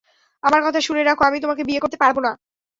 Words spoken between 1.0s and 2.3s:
রাখো, আমি তোমাকে বিয়ে করতে পারব